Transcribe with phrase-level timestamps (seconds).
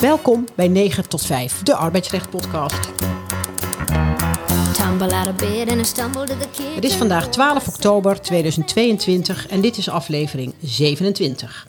[0.00, 2.88] Welkom bij 9 tot 5, de arbeidsrecht podcast.
[6.74, 11.68] Het is vandaag 12 oktober 2022 en dit is aflevering 27.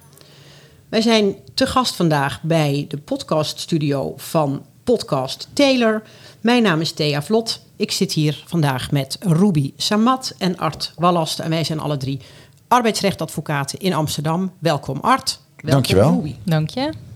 [0.89, 6.03] Wij zijn te gast vandaag bij de podcaststudio van Podcast Taylor.
[6.41, 7.61] Mijn naam is Thea Vlot.
[7.75, 11.39] Ik zit hier vandaag met Ruby Samat en Art Wallast.
[11.39, 12.19] En wij zijn alle drie
[12.67, 14.51] arbeidsrechtadvocaten in Amsterdam.
[14.59, 15.39] Welkom Art.
[15.55, 16.13] Welkom Dankjewel.
[16.13, 16.35] Ruby.
[16.43, 17.08] Dank je.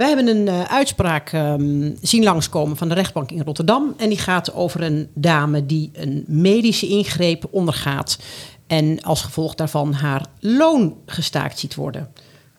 [0.00, 3.94] Wij hebben een uh, uitspraak um, zien langskomen van de rechtbank in Rotterdam.
[3.96, 8.18] En die gaat over een dame die een medische ingreep ondergaat.
[8.66, 12.12] En als gevolg daarvan haar loon gestaakt ziet worden.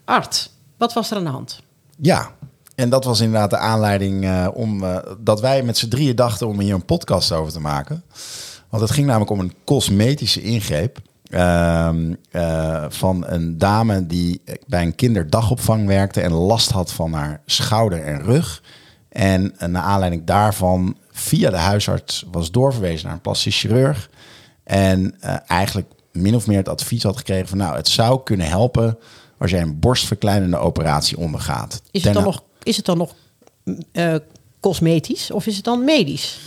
[0.05, 1.61] Art, wat was er aan de hand?
[1.97, 2.31] Ja,
[2.75, 6.47] en dat was inderdaad de aanleiding uh, om uh, dat wij met z'n drieën dachten
[6.47, 8.03] om hier een podcast over te maken.
[8.69, 10.99] Want het ging namelijk om een cosmetische ingreep.
[11.31, 11.89] Uh,
[12.31, 18.03] uh, van een dame die bij een kinderdagopvang werkte en last had van haar schouder
[18.03, 18.63] en rug.
[19.09, 24.09] En uh, naar aanleiding daarvan via de huisarts was doorverwezen naar een plastisch chirurg.
[24.63, 28.47] En uh, eigenlijk min of meer het advies had gekregen van nou, het zou kunnen
[28.47, 28.97] helpen
[29.37, 31.81] als jij een borstverkleinende operatie ondergaat.
[31.91, 33.15] Is het dan nog, is het dan nog
[34.59, 36.39] cosmetisch of is het dan medisch?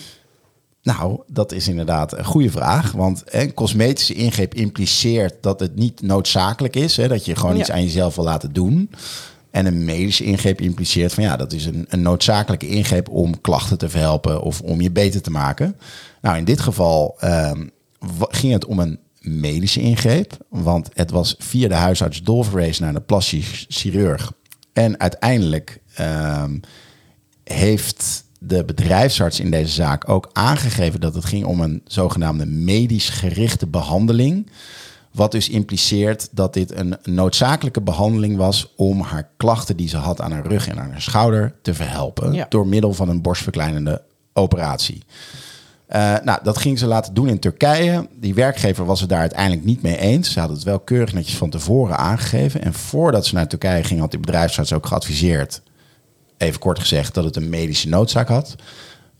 [0.84, 2.92] Nou, dat is inderdaad een goede vraag.
[2.92, 6.96] Want een cosmetische ingreep impliceert dat het niet noodzakelijk is.
[6.96, 7.60] Hè, dat je gewoon ja.
[7.60, 8.90] iets aan jezelf wil laten doen.
[9.50, 13.78] En een medische ingreep impliceert van ja, dat is een, een noodzakelijke ingreep om klachten
[13.78, 15.76] te verhelpen of om je beter te maken.
[16.20, 17.70] Nou, in dit geval um,
[18.18, 20.36] ging het om een medische ingreep.
[20.48, 24.32] Want het was via de huisarts doorverwezen naar de plastisch chirurg.
[24.72, 26.60] En uiteindelijk um,
[27.44, 33.08] heeft de bedrijfsarts in deze zaak ook aangegeven dat het ging om een zogenaamde medisch
[33.08, 34.50] gerichte behandeling.
[35.12, 40.20] Wat dus impliceert dat dit een noodzakelijke behandeling was om haar klachten die ze had
[40.20, 42.32] aan haar rug en aan haar schouder te verhelpen.
[42.32, 42.46] Ja.
[42.48, 44.02] Door middel van een borstverkleinende
[44.32, 45.02] operatie.
[45.88, 48.08] Uh, nou, dat ging ze laten doen in Turkije.
[48.20, 50.32] Die werkgever was het daar uiteindelijk niet mee eens.
[50.32, 52.62] Ze hadden het wel keurig netjes van tevoren aangegeven.
[52.62, 55.62] En voordat ze naar Turkije ging, had die bedrijfsarts ook geadviseerd
[56.36, 58.54] even kort gezegd, dat het een medische noodzaak had.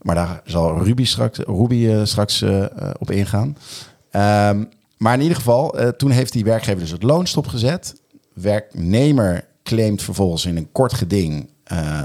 [0.01, 2.65] Maar daar zal Ruby straks, Ruby, uh, straks uh,
[2.99, 3.47] op ingaan.
[3.47, 7.95] Um, maar in ieder geval, toen heeft die werkgever dus het loon stopgezet.
[8.33, 11.49] Werknemer claimt vervolgens in een kort geding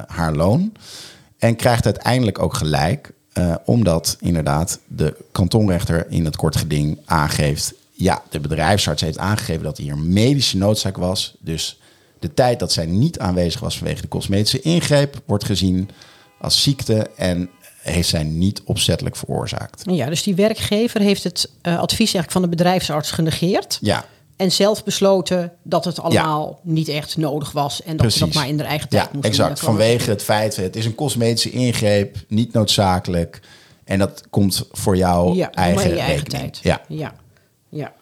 [0.07, 0.73] haar loon.
[1.39, 3.13] En krijgt uiteindelijk ook gelijk,
[3.65, 7.75] omdat inderdaad de kantonrechter in het kort geding aangeeft...
[7.93, 11.37] ja, de bedrijfsarts heeft aangegeven dat hier medische noodzaak was.
[11.41, 11.81] Dus
[12.21, 15.91] de tijd dat zij niet aanwezig was vanwege de cosmetische ingreep wordt gezien
[16.41, 17.51] als ziekte en
[17.83, 19.83] heeft zij niet opzettelijk veroorzaakt.
[19.85, 23.79] Ja, dus die werkgever heeft het uh, advies eigenlijk van de bedrijfsarts genegeerd.
[23.81, 24.05] Ja.
[24.37, 26.73] En zelf besloten dat het allemaal ja.
[26.73, 27.83] niet echt nodig was.
[27.83, 28.19] En dat Precies.
[28.19, 29.61] ze dat maar in de eigen tijd ja, exact.
[29.61, 33.41] Vanwege het feit, het is een cosmetische ingreep, niet noodzakelijk.
[33.85, 36.59] En dat komt voor jou ja, eigen, je eigen tijd.
[36.63, 36.81] Ja.
[36.89, 37.15] ja.
[37.71, 37.93] Ja.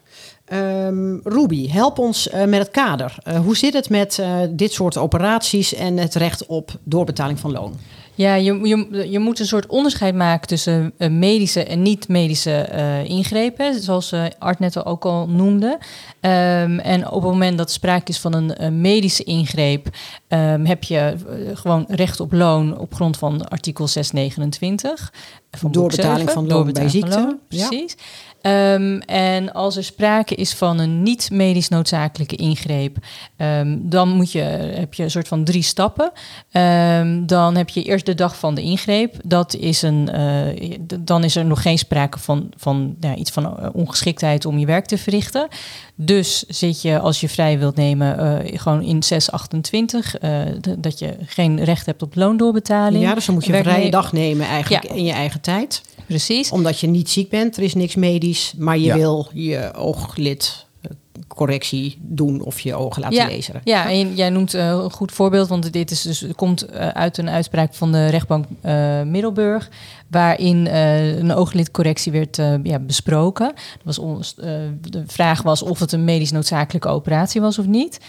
[0.53, 3.15] Um, Ruby, help ons uh, met het kader.
[3.27, 7.51] Uh, hoe zit het met uh, dit soort operaties en het recht op doorbetaling van
[7.51, 7.73] loon?
[8.15, 12.69] Ja, je, je, je moet een soort onderscheid maken tussen medische en niet-medische
[13.03, 15.77] ingrepen, zoals Art net ook al noemde.
[16.21, 19.87] Um, en op het moment dat sprake is van een, een medische ingreep,
[20.27, 21.15] um, heb je
[21.53, 25.13] gewoon recht op loon op grond van artikel 629.
[25.51, 27.19] Van doorbetaling van loon bij ziekte.
[27.19, 27.95] Loon, precies.
[27.97, 28.03] Ja.
[28.41, 32.97] Um, en als er sprake is van een niet-medisch noodzakelijke ingreep,
[33.37, 34.39] um, dan moet je,
[34.75, 36.11] heb je een soort van drie stappen.
[36.51, 39.15] Um, dan heb je eerst de dag van de ingreep.
[39.23, 43.73] Dat is een, uh, dan is er nog geen sprake van, van ja, iets van
[43.73, 45.47] ongeschiktheid om je werk te verrichten.
[45.95, 50.41] Dus zit je, als je vrij wilt nemen, uh, gewoon in 628, uh,
[50.77, 53.03] dat je geen recht hebt op loondoorbetaling.
[53.03, 54.93] Ja, dus dan moet je een vrije dag nemen eigenlijk Ja.
[54.93, 55.81] in je eigen tijd.
[56.05, 56.51] Precies.
[56.51, 58.95] Omdat je niet ziek bent, er is niks medisch, maar je Ja.
[58.95, 60.91] wil je ooglid eh,
[61.27, 63.61] correctie doen of je ogen laten ja, lezen.
[63.63, 67.17] Ja, en jij noemt uh, een goed voorbeeld, want dit is dus, komt uh, uit
[67.17, 69.69] een uitspraak van de rechtbank uh, Middelburg,
[70.07, 73.47] waarin uh, een ooglidcorrectie werd uh, ja, besproken.
[73.47, 74.45] Dat was ons, uh,
[74.81, 77.99] de vraag was of het een medisch noodzakelijke operatie was of niet.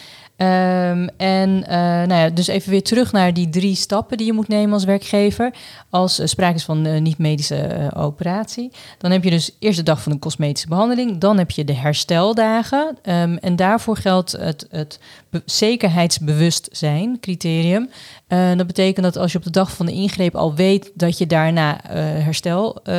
[0.42, 4.32] Um, en uh, nou ja, dus even weer terug naar die drie stappen die je
[4.32, 5.54] moet nemen als werkgever.
[5.90, 8.70] Als uh, sprake is van uh, niet-medische operatie.
[8.98, 11.18] Dan heb je dus eerst de dag van de cosmetische behandeling.
[11.18, 12.98] Dan heb je de hersteldagen.
[13.02, 14.98] Um, en daarvoor geldt het, het
[15.44, 17.90] zekerheidsbewustzijn criterium.
[18.32, 21.18] Uh, dat betekent dat als je op de dag van de ingreep al weet dat
[21.18, 21.90] je daarna uh,
[22.24, 22.94] herstel uh,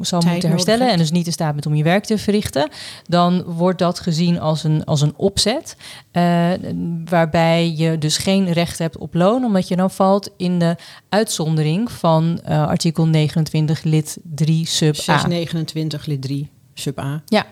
[0.00, 2.68] zal Tijd moeten herstellen en dus niet in staat bent om je werk te verrichten,
[3.06, 5.76] dan wordt dat gezien als een, als een opzet.
[7.04, 10.76] Waarbij je dus geen recht hebt op loon, omdat je dan valt in de
[11.08, 15.02] uitzondering van artikel 29 lid 3 sub A.
[15.02, 17.22] 629 lid 3 sub A.
[17.26, 17.46] Ja.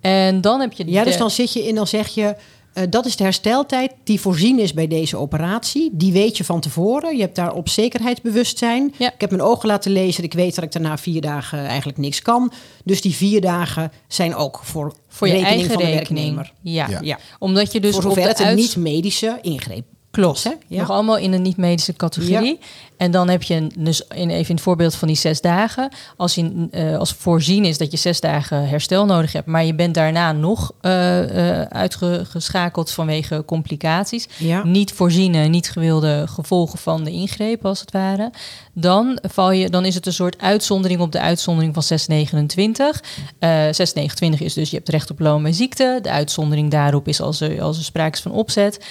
[0.00, 0.90] En dan heb je.
[0.90, 2.36] Ja, dus dan zit je in, dan zeg je.
[2.74, 5.90] Uh, dat is de hersteltijd die voorzien is bij deze operatie.
[5.92, 7.16] Die weet je van tevoren.
[7.16, 8.94] Je hebt daarop zekerheidsbewustzijn.
[8.98, 9.12] Ja.
[9.12, 10.24] Ik heb mijn ogen laten lezen.
[10.24, 12.52] Ik weet dat ik daarna vier dagen eigenlijk niks kan.
[12.84, 16.34] Dus die vier dagen zijn ook voor, voor je rekening eigen van de rekening.
[16.34, 16.52] werknemer.
[16.60, 16.88] Ja.
[16.88, 16.98] Ja.
[17.02, 17.18] Ja.
[17.38, 19.84] omdat je dus voor op de het niet-medische ingreep
[20.14, 20.44] Klopt.
[20.44, 20.50] hè?
[20.66, 20.80] Ja.
[20.80, 22.58] Nog allemaal in een niet-medische categorie.
[23.04, 25.88] En dan heb je dus in, even in het voorbeeld van die zes dagen.
[26.16, 29.74] Als, je, eh, als voorzien is dat je zes dagen herstel nodig hebt, maar je
[29.74, 34.28] bent daarna nog eh, eh, uitgeschakeld vanwege complicaties.
[34.38, 34.64] Ja.
[34.64, 38.30] Niet voorziene, niet gewilde gevolgen van de ingreep, als het ware.
[38.72, 43.02] Dan, val je, dan is het een soort uitzondering op de uitzondering van 629.
[43.38, 45.98] Eh 629 is dus je hebt recht op loon bij ziekte.
[46.02, 48.84] De uitzondering daarop is als er, als er sprake is van opzet.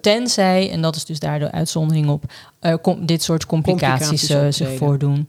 [0.00, 2.24] Tenzij, en dat is dus daar de uitzondering op,
[2.82, 5.28] kom, dit soort complicaties, Complicaties eh, zich voordoen.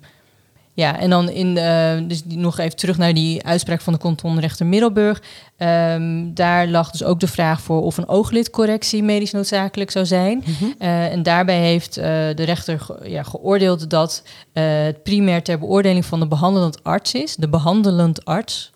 [0.74, 4.66] Ja, en dan in de, dus nog even terug naar die uitspraak van de kantonrechter
[4.66, 5.22] Middelburg.
[5.58, 10.44] Ehm, daar lag dus ook de vraag voor of een ooglidcorrectie medisch noodzakelijk zou zijn.
[10.78, 14.24] Eh, en daarbij heeft de rechter ge- ja, geoordeeld dat
[14.54, 18.72] het primair ter beoordeling van de behandelend arts is, de behandelend arts.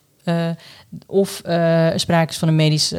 [1.07, 2.93] of er sprake is van een medisch,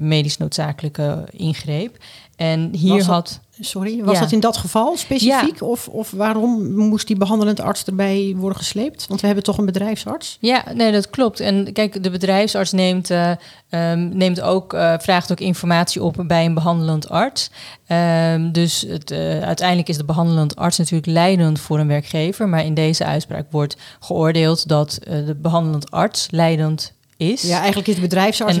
[0.00, 1.96] medisch noodzakelijke ingreep.
[2.36, 3.40] En hier had.
[3.60, 4.20] Sorry, was Ja.
[4.20, 5.62] dat in dat geval specifiek?
[5.62, 9.06] Of, of waarom moest die behandelend arts erbij worden gesleept?
[9.06, 10.36] Want we hebben toch een bedrijfsarts?
[10.40, 11.40] Ja, nee, dat klopt.
[11.40, 13.30] En kijk, de bedrijfsarts neemt, eh,
[13.68, 17.50] ehm, neemt ook, eh, vraagt ook informatie op bij een behandelend arts.
[17.86, 22.48] Ehm, dus het, eh, uiteindelijk is de behandelend arts natuurlijk leidend voor een werkgever.
[22.48, 27.42] Maar in deze uitspraak wordt geoordeeld dat de behandelend arts leidend is.
[27.42, 28.58] Ja, eigenlijk is de bedrijfsarts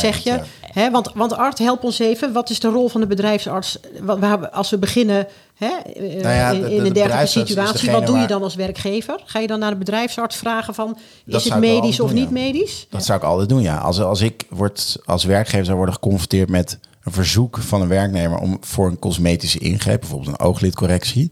[0.00, 0.40] zeg je.
[0.60, 2.32] Hè, want, want Art, help ons even.
[2.32, 3.78] Wat is de rol van de bedrijfsarts?
[4.00, 7.26] Waar, we- als we beginnen hè, eh, Nou ja, in, de- in de een dergelijke
[7.26, 9.20] situatie, wat doe je dan als werkgever?
[9.24, 10.98] Ga je dan naar de bedrijfsarts vragen van...
[11.24, 12.30] Dat is het medisch of niet ja.
[12.30, 12.86] medisch?
[12.90, 13.76] Dat zou ik altijd doen, ja.
[13.76, 18.38] Als, als ik word, als werkgever zou worden geconfronteerd met een verzoek van een werknemer
[18.38, 21.30] om voor een cosmetische ingreep, bijvoorbeeld een ooglidcorrectie,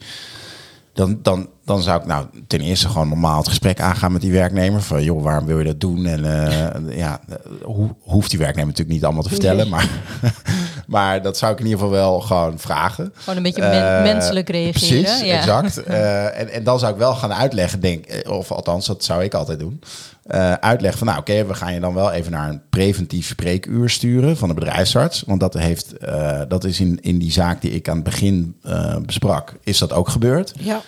[0.98, 4.32] dan, dan, dan zou ik nou ten eerste gewoon normaal het gesprek aangaan met die
[4.32, 4.82] werknemer.
[4.82, 6.06] Van joh, waarom wil je dat doen?
[6.06, 7.20] En eh, ja,
[7.62, 9.68] hoe, hoeft die werknemer natuurlijk niet allemaal te vertellen, Nee.
[9.70, 9.88] maar,
[10.86, 13.12] maar dat zou ik in ieder geval wel gewoon vragen.
[13.14, 15.02] Gewoon een beetje men- Eh, menselijk reageren.
[15.02, 15.36] Precies, ja.
[15.36, 15.76] exact.
[15.86, 19.34] Eh, en, en dan zou ik wel gaan uitleggen, denk, of althans, dat zou ik
[19.34, 19.80] altijd doen.
[20.28, 23.90] Eh, uitleggen van, nou oké, we gaan je dan wel even naar een preventief spreekuur
[23.90, 25.22] sturen van de bedrijfsarts.
[25.26, 28.56] Want dat, heeft, eh, dat is in, in die zaak die ik aan het begin
[28.62, 30.52] eh, besprak, is dat ook gebeurd.
[30.58, 30.80] Ja.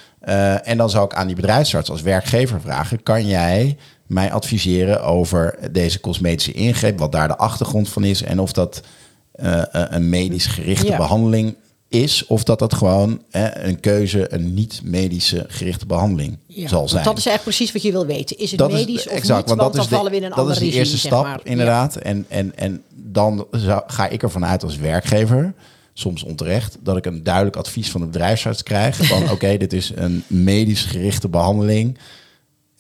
[0.63, 3.77] En dan zou ik aan die bedrijfsarts als werkgever vragen: kan jij
[4.07, 8.83] mij adviseren over deze cosmetische ingreep, wat daar de achtergrond van is en of dat
[9.71, 10.97] een medisch gerichte Ja.
[10.97, 11.55] behandeling
[11.91, 17.05] is, of dat dat gewoon eh, een keuze, een niet-medische gerichte behandeling Ja, zal zijn.
[17.05, 18.39] Dat is eigenlijk precies wat je wil weten.
[18.39, 19.49] Is het Dat medisch is of exact, niet?
[19.49, 20.99] want Want, dat is dan de, vallen we in een dat ander is de eerste
[20.99, 21.41] stap, maar.
[21.43, 21.97] inderdaad.
[21.97, 25.55] En, en, en dan zou, ga ik ervan uit als werkgever,
[25.93, 28.97] soms onterecht, dat ik een duidelijk advies van de bedrijfsarts krijg.
[29.07, 31.99] Van oké, dit is een medisch gerichte behandeling.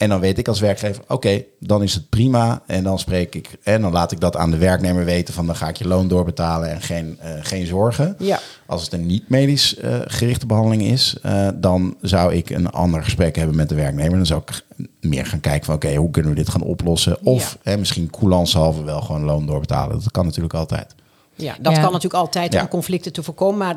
[0.00, 2.62] En dan weet ik als werkgever, oké, dan is het prima.
[2.66, 5.56] En dan spreek ik, en dan laat ik dat aan de werknemer weten van dan
[5.56, 8.14] ga ik je loon doorbetalen en geen, eh, geen zorgen.
[8.18, 8.40] Ja.
[8.66, 13.02] Als het een niet medisch eh, gerichte behandeling is, eh, dan zou ik een ander
[13.04, 14.16] gesprek hebben met de werknemer.
[14.16, 14.64] Dan zou ik
[15.00, 17.24] meer gaan kijken van oké, hoe kunnen we dit gaan oplossen?
[17.26, 19.98] Of hè, misschien coulanshalve wel gewoon loon doorbetalen.
[20.02, 20.94] Dat kan natuurlijk altijd.
[21.34, 21.80] Ja, dat Ja.
[21.82, 22.60] kan natuurlijk altijd Ja.
[22.60, 23.58] om conflicten te voorkomen.
[23.58, 23.76] Maar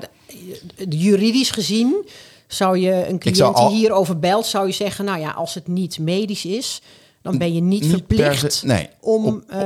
[0.89, 2.05] juridisch gezien
[2.53, 5.67] zou je een cliënt al- die hierover belt, zou je zeggen, nou ja, als het
[5.67, 6.81] niet medisch is,
[7.21, 8.87] dan ben je niet, verplicht se- nee.
[9.01, 9.59] om Op- eh,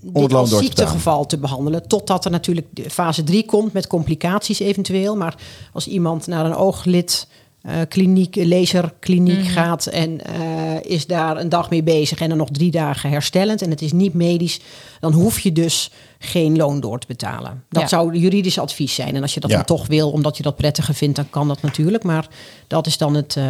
[0.00, 1.88] dit als ziektegeval te behandelen.
[1.88, 5.16] Totdat er natuurlijk de fase 3 komt met complicaties eventueel.
[5.16, 5.34] Maar
[5.72, 7.28] als iemand naar een ooglid
[7.62, 10.40] eh, kliniek, laserkliniek gaat en eh,
[10.82, 13.92] is daar een dag mee bezig en dan nog drie dagen herstellend en het is
[13.92, 14.60] niet medisch,
[15.00, 15.90] dan hoef je dus
[16.22, 17.64] geen loon door te betalen.
[17.68, 17.88] Dat Ja.
[17.88, 19.16] zou juridisch advies zijn.
[19.16, 19.56] En als je dat Ja.
[19.56, 22.02] dan toch wil, omdat je dat prettiger vindt, dan kan dat natuurlijk.
[22.04, 22.28] Maar
[22.66, 23.44] dat is dan het, eh,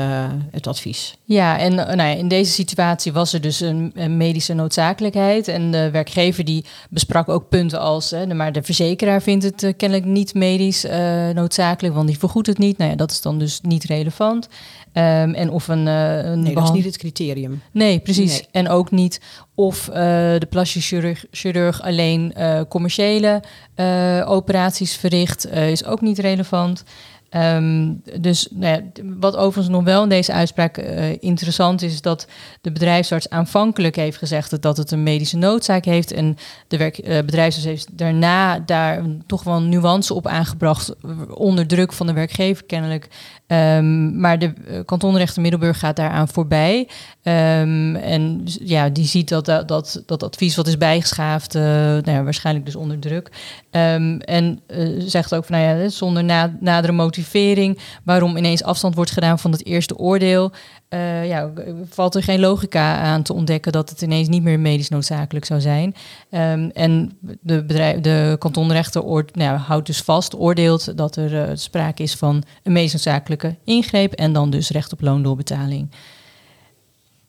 [0.51, 1.17] het advies.
[1.25, 5.49] Ja, en eh, nou ja, in deze situatie was er dus een, een medische noodzakelijkheid.
[5.49, 8.11] En de werkgever die besprak ook punten als...
[8.11, 11.95] Hè, maar de verzekeraar vindt het eh, kennelijk niet medisch eh, noodzakelijk...
[11.95, 12.79] want die vergoedt het niet.
[12.79, 14.49] Nou ja, dat is dan dus niet relevant.
[14.93, 17.63] Ehm, en of een, een Nee, dat is niet het criterium.
[17.73, 18.31] Nee, precies.
[18.33, 18.47] Nee.
[18.51, 19.21] En ook niet
[19.55, 19.95] of eh,
[20.39, 23.43] de plastisch chirurg, chirurg alleen eh, commerciële
[24.27, 26.85] operaties verricht, is ook niet relevant.
[27.31, 32.03] Ehm, dus nou ja, wat overigens nog wel in deze uitspraak uh, interessant is, is
[32.03, 32.27] dat
[32.61, 36.13] de bedrijfsarts aanvankelijk heeft gezegd dat het een medische noodzaak heeft.
[36.13, 36.37] En
[36.69, 40.95] de werk, uh, bedrijfsarts heeft daarna daar toch wel een nuance op aangebracht,
[41.35, 43.09] onder druk van de werkgever kennelijk.
[43.47, 46.79] Um, maar de uh, kantonrechter Middelburg gaat daaraan voorbij.
[47.23, 52.67] Um, en ja, die ziet dat dat, dat, advies wat is bijgeschaafd, nou ja, waarschijnlijk
[52.67, 53.31] dus onder druk.
[53.71, 54.61] en
[54.99, 57.20] zegt ook van nou ja, zonder na, nadere motivatie
[58.05, 60.53] waarom ineens afstand wordt gedaan van het eerste oordeel.
[60.91, 61.53] Uh, ja,
[61.89, 65.61] valt er geen logica aan te ontdekken dat het ineens niet meer medisch noodzakelijk zou
[65.61, 65.95] zijn.
[66.31, 72.03] Um, en de, bedrijf, de kantonrechter nou, houdt dus vast, oordeelt dat er uh, sprake
[72.03, 75.91] is van een medisch noodzakelijke ingreep en dan dus recht op loondoorbetaling.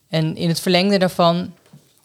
[0.10, 1.54] En in het verlengde daarvan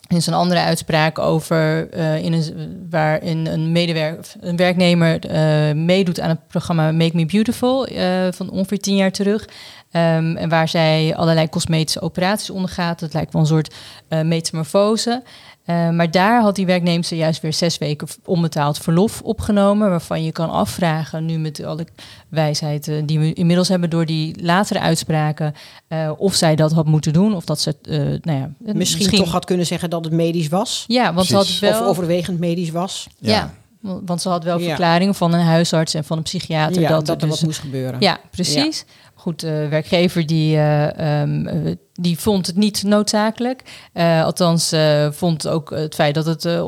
[0.09, 6.21] is een andere uitspraak over uh, in een, waarin een, medewerker, een werknemer uh, meedoet
[6.21, 9.49] aan het programma Make Me Beautiful uh, van ongeveer tien jaar terug.
[9.93, 13.01] Um, en waar zij allerlei cosmetische operaties ondergaat.
[13.01, 13.75] Het lijkt wel een soort
[14.09, 15.23] metamorfose.
[15.67, 19.91] Uh, maar daar had die werknemer juist weer zes weken onbetaald verlof opgenomen.
[19.91, 21.87] Waarvan je kan afvragen, nu met alle
[22.29, 25.55] wijsheid uh, die we inmiddels hebben door die latere uitspraken,
[25.89, 27.35] uh, of zij dat had moeten doen.
[27.35, 30.85] Of dat ze, nou ja, misschien, misschien, toch had kunnen zeggen dat het medisch was.
[30.87, 31.81] Ja, want ze had wel.
[31.81, 33.07] Of overwegend medisch was.
[33.19, 33.33] ja.
[33.33, 33.55] ja.
[33.81, 37.23] Want ze had wel verklaringen van een huisarts en van een psychiater ja, dat, dat,
[37.23, 38.01] er dus, wat moest gebeuren.
[38.01, 38.85] Ja, precies.
[38.87, 39.06] Ja.
[39.19, 43.63] Goed, de werkgever die, uh, um, die vond het niet noodzakelijk.
[43.95, 46.61] Uh, althans, uh, vond ook het feit dat het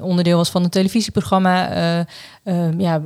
[0.00, 2.06] onderdeel was van een televisieprogramma.
[2.78, 3.02] ja,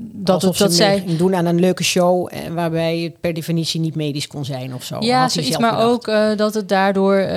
[0.00, 4.26] dat, het, dat zij doen aan een leuke show waarbij het per definitie niet medisch
[4.26, 4.96] kon zijn of zo.
[5.00, 6.06] Ja, zoiets, maar ook
[6.36, 7.28] dat het daardoor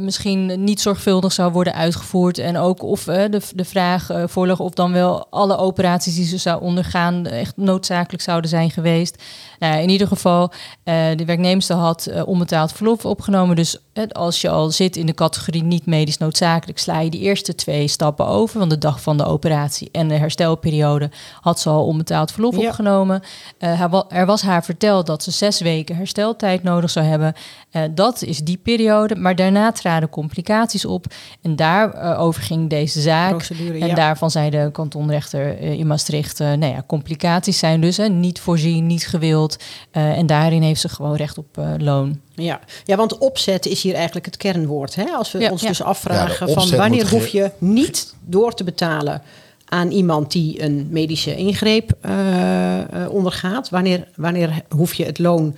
[0.00, 2.38] misschien niet zorgvuldig zou worden uitgevoerd.
[2.38, 6.62] En ook of de, de vraag voorlag of dan wel alle operaties die ze zou
[6.62, 9.22] ondergaan echt noodzakelijk zouden zijn geweest.
[9.58, 10.35] Nou, in ieder geval,
[10.84, 13.56] de werknemster had onbetaald verlof opgenomen.
[13.56, 13.78] Dus
[14.12, 17.88] als je al zit in de categorie niet medisch noodzakelijk, sla je die eerste twee
[17.88, 18.58] stappen over.
[18.58, 21.10] van de dag van de operatie en de herstelperiode
[21.40, 22.68] had ze al onbetaald verlof ja.
[22.68, 23.22] opgenomen.
[23.58, 27.34] Uh, er was haar verteld dat ze zes weken hersteltijd nodig zou hebben.
[27.72, 29.16] Uh, dat is die periode.
[29.16, 31.06] Maar daarna traden complicaties op.
[31.42, 33.30] En daarover uh, ging deze zaak.
[33.30, 33.94] Procedure, en ja.
[33.94, 39.56] daarvan zei de kantonrechter in Maastricht: nou ja, complicaties zijn dus niet voorzien, niet gewild.
[39.90, 42.20] en daarin heeft ze gewoon recht op loon.
[42.36, 42.60] Ja.
[42.84, 44.94] ja, want opzet is hier eigenlijk het kernwoord.
[44.94, 45.04] Hè?
[45.04, 45.68] Als we Ja, ons ja.
[45.68, 49.22] dus afvragen Ja, van wanneer hoef je niet door te betalen
[49.64, 53.68] aan iemand die een medische ingreep eh, eh, ondergaat.
[53.68, 55.56] Wanneer, wanneer hoef je het loon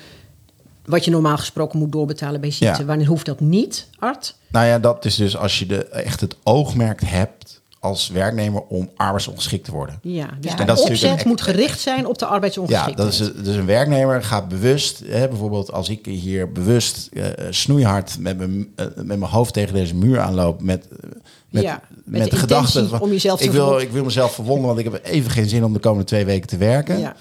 [0.85, 2.85] wat je normaal gesproken moet doorbetalen bij ziekte.
[2.85, 4.35] Wanneer hoeft dat niet, Art?
[4.49, 8.91] Nou ja, dat is dus als je de, echt het oogmerk hebt als werknemer om
[8.97, 9.99] arbeidsongeschikt te worden.
[10.03, 10.59] Ja, dus Ja.
[10.59, 12.97] En dat opzet een- moet gericht zijn op de Ja, arbeidsongeschiktheid.
[12.97, 13.07] dat
[13.37, 18.39] is, dus een werknemer gaat bewust, hè, bijvoorbeeld als ik hier bewust eh, snoeihard met
[18.39, 21.11] mijn, eh, met mijn hoofd tegen deze muur aanloop, met, eh,
[21.51, 24.33] met, Ja, met met, de gedachte intentie om jezelf te ik wil, ik wil mezelf
[24.35, 26.99] verwonden, want ik heb even geen zin om de komende twee weken te werken.
[26.99, 27.15] Ja.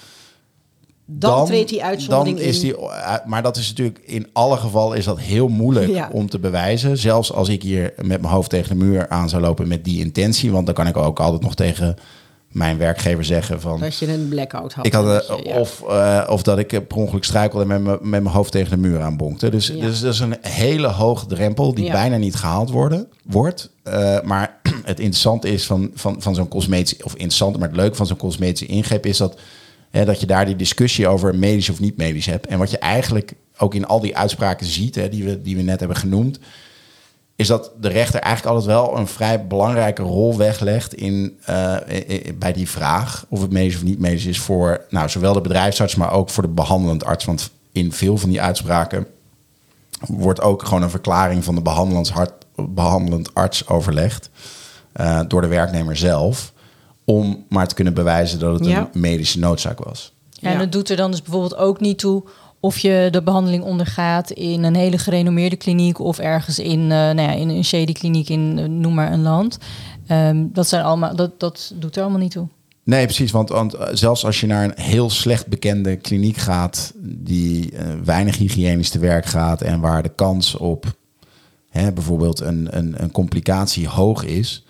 [1.10, 2.76] Dan, treedt die uitzondering dan is die,
[3.26, 6.10] maar dat is natuurlijk in alle gevallen is dat heel moeilijk Ja.
[6.12, 6.98] om te bewijzen.
[6.98, 10.00] Zelfs als ik hier met mijn hoofd tegen de muur aan zou lopen met die
[10.00, 10.52] intentie.
[10.52, 11.96] Want dan kan ik ook altijd nog tegen
[12.48, 13.80] mijn werkgever zeggen van...
[13.80, 14.86] Dat je een blackout had.
[14.86, 15.60] Ik had, eh, je- ja.
[15.60, 18.52] of, eh, of dat ik eh, per ongeluk struikelde en met, mijn- met mijn hoofd
[18.52, 19.50] tegen de muur aanbonkte.
[19.50, 19.74] Dus, Ja.
[19.86, 23.70] dus dat is een hele hoge drempel die bijna niet gehaald worden, wordt.
[23.84, 27.04] Eh, maar het interessante is van, van, van zo'n cosmetische...
[27.04, 29.38] Of interessant, maar het leuke van zo'n cosmetische ingreep is dat...
[29.90, 32.48] Hè, dat je daar die discussie over medisch of niet medisch hebt.
[32.48, 35.62] En wat je eigenlijk ook in al die uitspraken ziet, hè, die, we, die we
[35.62, 36.40] net hebben genoemd,
[37.36, 41.76] is dat de rechter eigenlijk altijd wel een vrij belangrijke rol weglegt in, eh,
[42.36, 45.96] bij die vraag of het medisch of niet medisch is voor nou, zowel de bedrijfsarts,
[45.96, 47.26] maar ook voor de behandelend arts.
[47.26, 49.08] Want in veel van die uitspraken
[50.08, 52.14] wordt ook gewoon een verklaring van de behandelend,
[52.56, 54.30] behandelend arts overlegd
[54.92, 56.54] eh, door de werknemer zelf.
[57.10, 58.90] Om maar te kunnen bewijzen dat het Ja.
[58.94, 60.14] een medische noodzaak was.
[60.30, 62.24] Ja, en het doet er dan dus bijvoorbeeld ook niet toe
[62.60, 67.22] of je de behandeling ondergaat in een hele gerenommeerde kliniek of ergens in, eh, nou
[67.22, 69.58] ja, in een shady kliniek in eh, noem maar een land.
[70.08, 72.48] Ehm, dat, zijn allemaal, dat, dat doet er allemaal niet toe.
[72.88, 73.32] Nee, precies.
[73.32, 77.86] Want, want eh, zelfs als je naar een heel slecht bekende kliniek gaat, die eh,
[78.04, 80.96] weinig hygiënisch te werk gaat en waar de kans op
[81.70, 84.66] hè, bijvoorbeeld een, een, een complicatie hoog is,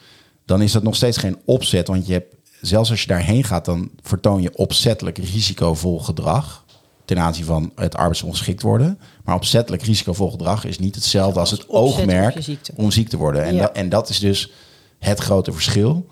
[0.47, 1.87] dan is dat nog steeds geen opzet.
[1.87, 6.65] Want je hebt, zelfs als je daarheen gaat, dan vertoon je opzettelijk risicovol gedrag
[7.05, 8.99] ten aanzien van het arbeidsongeschikt worden.
[9.23, 12.71] Maar opzettelijk risicovol gedrag is niet hetzelfde als het oogmerk ziekte.
[12.75, 13.43] om ziek te worden.
[13.43, 13.61] En, Ja.
[13.61, 14.51] dat, en dat is dus
[14.99, 16.07] het grote verschil.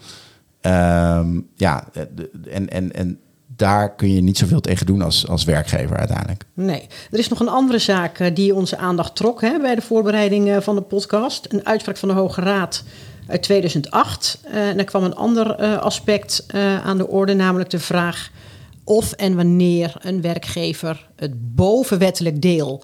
[0.61, 1.87] Ehm, ja,
[2.49, 6.45] en, en, en daar kun je niet zoveel tegen doen als, als werkgever uiteindelijk.
[6.53, 6.87] Nee.
[7.11, 10.49] Er is nog een andere zaak eh, die onze aandacht trok hè, bij de voorbereiding
[10.49, 11.45] eh, van de podcast.
[11.49, 12.83] Een uitspraak van de Hoge Raad
[13.27, 14.39] uit 2008.
[14.47, 18.31] Uh, en er kwam een ander uh, aspect uh, aan de orde, namelijk de vraag
[18.83, 22.83] of en wanneer een werkgever het bovenwettelijk deel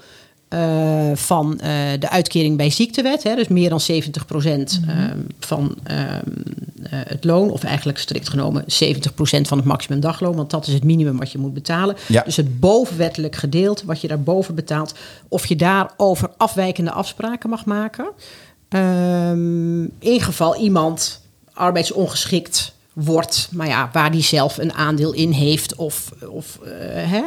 [0.54, 1.70] uh, van uh,
[2.00, 5.00] de uitkering bij ziektewet, hè, dus meer dan 70 procent mm -hmm.
[5.00, 5.78] uh, van
[6.90, 10.74] het loon, of eigenlijk strikt genomen 70 procent van het maximum dagloon, want dat is
[10.74, 11.96] het minimum wat je moet betalen.
[12.08, 12.22] Ja.
[12.22, 14.96] Dus het bovenwettelijk gedeelte, wat je daarboven betaalt,
[15.28, 18.06] of je daarover afwijkende afspraken mag maken.
[18.72, 21.22] Ehm, in geval iemand
[21.54, 27.22] arbeidsongeschikt wordt, maar ja, waar die zelf een aandeel in heeft, of, of uh, hè,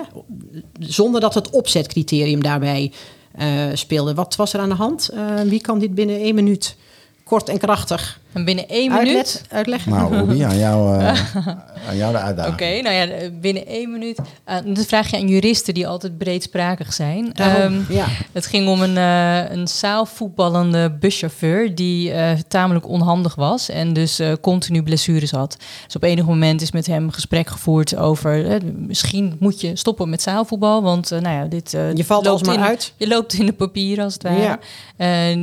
[0.79, 2.93] zonder dat het opzetcriterium daarbij
[3.39, 4.15] uh, speelde.
[4.15, 5.11] Wat was er aan de hand?
[5.15, 6.77] Uh, wie kan dit binnen één minuut
[7.25, 9.93] kort en krachtig en binnen één uitlet, minuut uitleggen?
[9.93, 11.03] Nou, Ruby, aan jou,
[11.89, 12.55] aan jou de uitdaging.
[12.55, 14.19] Oké, okay, nou ja, binnen één minuut.
[14.49, 17.33] Uh, dat vraag je aan juristen die altijd breedsprakig zijn.
[17.63, 18.07] Um, ja.
[18.33, 24.21] Het ging om een, uh, een zaalvoetballende buschauffeur die uh, tamelijk onhandig was en dus
[24.41, 25.57] continu blessures had.
[25.87, 30.23] Dus op enig moment is met hem gesprek gevoerd over misschien moet je stoppen met
[30.23, 32.93] zaalvoetbal, want nou ja, dit je valt alsmaar in, uit.
[32.97, 34.39] Je loopt in de papieren als het ware.
[34.39, 34.59] Ja.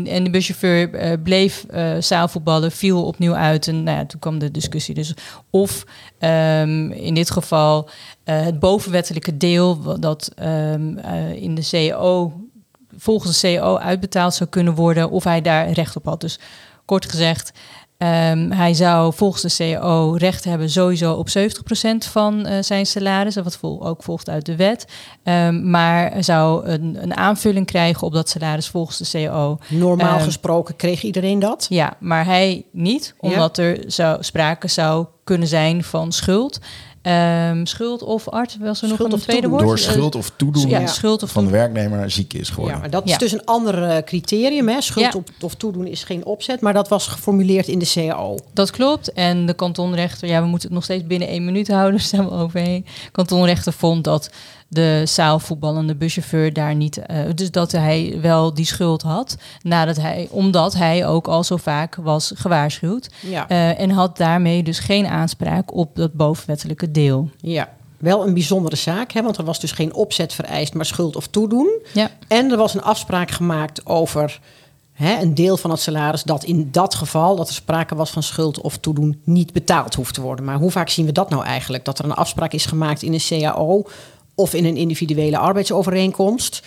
[0.03, 1.65] En de buschauffeur bleef
[1.99, 3.67] zaalvoetballen viel opnieuw uit.
[3.67, 5.13] En nou ja, toen kwam de discussie dus
[5.49, 5.83] of
[6.19, 7.89] um, in dit geval
[8.25, 12.33] uh, het bovenwettelijke deel dat um, uh, in de CEO
[12.97, 16.21] volgens de CEO uitbetaald zou kunnen worden, of hij daar recht op had.
[16.21, 16.39] Dus
[16.85, 17.51] kort gezegd,
[18.03, 21.31] um, hij zou volgens de CEO recht hebben sowieso op 70%
[21.97, 24.85] van uh, zijn salaris, wat vol, ook volgt uit de wet.
[25.23, 29.57] Um, maar zou een, een, aanvulling krijgen op dat salaris volgens de CEO.
[29.67, 31.65] Normaal um, gesproken kreeg iedereen dat?
[31.69, 33.63] Ja, maar hij niet, omdat ja.
[33.63, 36.59] er zou, sprake zou kunnen zijn van schuld.
[37.03, 39.63] Um, schuld of art, was er nog een tweede woord?
[39.63, 42.75] Door schuld of toedoen ja, schuld of van de werknemer ziek is geworden.
[42.75, 43.17] Ja, maar dat is Ja.
[43.17, 44.67] dus een ander eh, criterium.
[44.69, 44.81] Hè?
[44.81, 45.21] Schuld Ja.
[45.41, 48.37] of toedoen is geen opzet, maar dat was geformuleerd in de CAO.
[48.53, 49.13] Dat klopt.
[49.13, 52.25] En de kantonrechter, ja, we moeten het nog steeds binnen één minuut houden, daar zijn
[52.25, 52.85] we overheen.
[53.11, 54.29] Kantonrechter vond dat
[54.71, 60.27] de zaalvoetballende buschauffeur daar niet, eh, dus dat hij wel die schuld had, nadat hij,
[60.29, 63.09] omdat hij ook al zo vaak was gewaarschuwd.
[63.19, 63.47] Ja.
[63.47, 67.29] Eh, en had daarmee dus geen aanspraak op dat bovenwettelijke deel.
[67.41, 67.69] ja.
[67.97, 69.21] Wel een bijzondere zaak, hè?
[69.21, 71.79] want er was dus geen opzet vereist, maar schuld of toedoen.
[71.93, 72.09] Ja.
[72.27, 74.39] En er was een afspraak gemaakt over
[74.91, 78.23] hè, een deel van het salaris dat in dat geval, dat er sprake was van
[78.23, 80.45] schuld of toedoen, niet betaald hoeft te worden.
[80.45, 81.85] Maar hoe vaak zien we dat nou eigenlijk?
[81.85, 83.83] Dat er een afspraak is gemaakt in een CAO
[84.35, 86.61] of in een individuele arbeidsovereenkomst,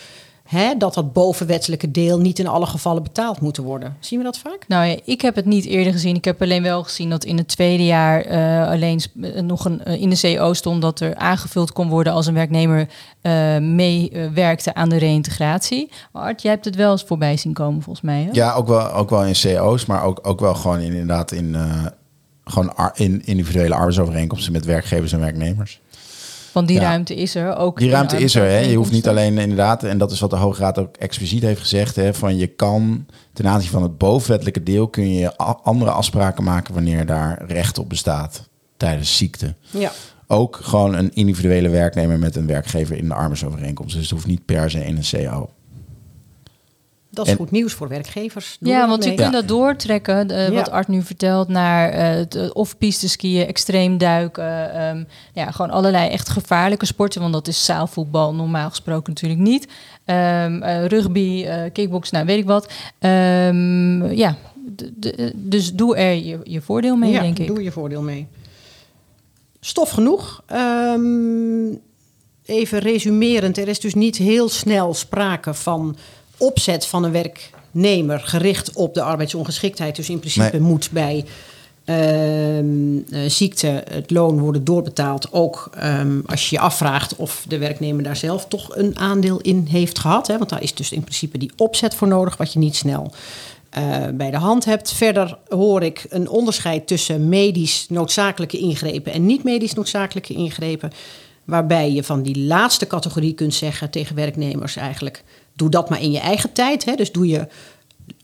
[0.49, 3.97] hè, dat dat bovenwettelijke deel niet in alle gevallen betaald moet worden.
[4.01, 4.65] Zien we dat vaak?
[4.69, 6.17] Nou ja, ik heb het niet eerder gezien.
[6.17, 9.85] Ik heb alleen wel gezien dat in het tweede jaar eh, alleen eh, nog een,
[9.85, 12.89] eh, in de CEO stond dat er aangevuld kon worden als een werknemer
[13.21, 15.91] eh meewerkte aan de reïntegratie.
[16.13, 18.23] Maar Art, jij hebt het wel eens voorbij zien komen volgens mij.
[18.23, 18.29] Hè?
[18.33, 21.55] Ja, ook wel, ook wel in CO's, maar ook, ook wel gewoon in, inderdaad in,
[21.55, 21.85] eh,
[22.45, 25.81] gewoon ar- in individuele arbeidsovereenkomsten met werkgevers en werknemers.
[26.55, 26.83] Want die Ja.
[26.83, 27.79] ruimte is er ook.
[27.79, 28.45] Die ruimte is er.
[28.45, 28.59] Hè?
[28.59, 31.61] Je hoeft niet alleen inderdaad, en dat is wat de Hoge Raad ook expliciet heeft
[31.61, 36.45] gezegd, hè, van je kan ten aanzien van het bovenwettelijke deel kun je andere afspraken
[36.45, 39.55] maken wanneer daar recht op bestaat tijdens ziekte.
[39.71, 39.93] Ja.
[40.27, 43.93] Ook gewoon een individuele werknemer met een werkgever in de arbeidsovereenkomst.
[43.95, 45.51] Dus het hoeft niet per se in een CAO.
[47.15, 48.57] Dat is En- goed nieuws voor werkgevers.
[48.61, 50.71] Ja, want je kunt dat doortrekken, eh, wat.
[50.71, 54.73] Art nu vertelt, naar eh, het, eh, of piste skiën, extreem duiken.
[54.75, 57.21] ehm, ja, gewoon allerlei echt gevaarlijke sporten.
[57.21, 59.69] Want dat is zaalvoetbal normaal gesproken natuurlijk niet.
[60.05, 62.73] Ehm, eh, rugby, eh kickbox, nou weet ik wat.
[62.99, 64.37] Ehm, ja,
[65.35, 67.47] dus doe er je, je voordeel mee, ja, denk ik.
[67.47, 68.27] doe je voordeel mee.
[69.61, 70.43] Stof genoeg.
[70.47, 71.73] Ehm,
[72.45, 73.59] even resumerend.
[73.59, 75.97] Er is dus niet heel snel sprake van
[76.37, 78.21] opzet van een werknemer...
[78.21, 79.97] gericht op de arbeidsongeschiktheid.
[79.97, 80.61] Dus in principe Nee.
[80.61, 81.25] moet bij
[81.85, 85.33] ehm, eh, ziekte het loon worden doorbetaald.
[85.33, 89.67] Ook ehm, als je je afvraagt of de werknemer daar zelf toch een aandeel in
[89.71, 90.27] heeft gehad.
[90.27, 90.39] Hè?
[90.39, 92.37] Want daar is dus in principe die opzet voor nodig...
[92.37, 93.13] wat je niet snel
[93.75, 94.93] eh, bij de hand hebt.
[94.93, 100.93] Verder hoor ik een onderscheid tussen medisch noodzakelijke ingrepen en niet medisch noodzakelijke ingrepen.
[101.45, 106.11] Waarbij je van die laatste categorie kunt zeggen tegen werknemers eigenlijk: doe dat maar in
[106.11, 106.85] je eigen tijd.
[106.85, 106.95] Hè?
[106.95, 107.49] Dus doe je